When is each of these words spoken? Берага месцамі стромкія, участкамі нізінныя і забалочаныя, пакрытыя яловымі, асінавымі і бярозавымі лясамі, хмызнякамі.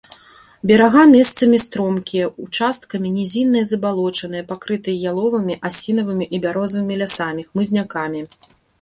Берага 0.69 1.03
месцамі 1.15 1.57
стромкія, 1.65 2.25
участкамі 2.45 3.13
нізінныя 3.19 3.63
і 3.67 3.69
забалочаныя, 3.73 4.43
пакрытыя 4.55 4.97
яловымі, 5.15 5.61
асінавымі 5.73 6.25
і 6.39 6.45
бярозавымі 6.47 6.95
лясамі, 7.05 7.41
хмызнякамі. 7.53 8.29